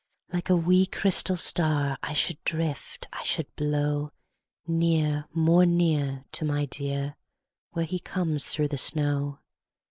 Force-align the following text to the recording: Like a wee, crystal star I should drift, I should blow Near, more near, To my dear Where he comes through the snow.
Like 0.33 0.49
a 0.49 0.55
wee, 0.55 0.87
crystal 0.87 1.37
star 1.37 1.95
I 2.01 2.13
should 2.13 2.43
drift, 2.43 3.07
I 3.13 3.23
should 3.23 3.55
blow 3.55 4.13
Near, 4.65 5.27
more 5.31 5.67
near, 5.67 6.25
To 6.31 6.43
my 6.43 6.65
dear 6.65 7.17
Where 7.73 7.85
he 7.85 7.99
comes 7.99 8.45
through 8.47 8.69
the 8.69 8.79
snow. 8.79 9.41